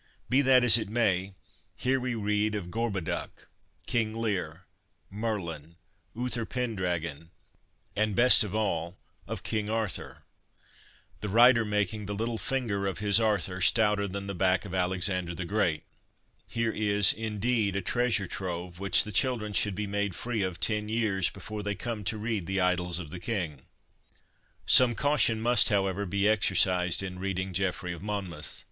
Be 0.31 0.41
that 0.41 0.63
as 0.63 0.79
it 0.79 0.89
may, 0.89 1.35
here 1.75 1.99
we 1.99 2.15
read 2.15 2.55
of 2.55 2.71
Gorboduc, 2.71 3.47
King 3.85 4.15
Lear, 4.19 4.63
Merlin, 5.11 5.75
Uther 6.15 6.43
Pendragon, 6.43 7.29
and, 7.95 8.15
best 8.15 8.43
of 8.43 8.55
all, 8.55 8.97
of 9.27 9.43
King 9.43 9.69
Arthur, 9.69 10.23
the 11.19 11.29
writer 11.29 11.63
making' 11.63 12.05
the 12.07 12.15
little 12.15 12.39
finger 12.39 12.87
of 12.87 12.97
his 12.97 13.19
Arthur 13.19 13.61
stouter 13.61 14.07
than 14.07 14.25
the 14.25 14.33
back 14.33 14.65
of 14.65 14.73
Alexander 14.73 15.35
the 15.35 15.45
Great/ 15.45 15.83
Here 16.47 16.71
is, 16.75 17.13
indeed, 17.13 17.75
a 17.75 17.81
treasure 17.83 18.25
trove 18.25 18.79
which 18.79 19.03
the 19.03 19.11
children 19.11 19.53
should 19.53 19.75
be 19.75 19.85
made 19.85 20.15
free 20.15 20.41
of 20.41 20.59
ten 20.59 20.89
years 20.89 21.29
before 21.29 21.61
they 21.61 21.75
come 21.75 22.03
to 22.05 22.17
read 22.17 22.47
the 22.47 22.59
Idylls 22.59 22.97
of 22.97 23.11
the 23.11 23.19
King. 23.19 23.67
Some 24.65 24.95
caution 24.95 25.39
must, 25.39 25.69
however, 25.69 26.07
be 26.07 26.27
exercised 26.27 27.03
in 27.03 27.19
reading 27.19 27.53
Geoffrey 27.53 27.93
of 27.93 28.01
Monmouth. 28.01 28.57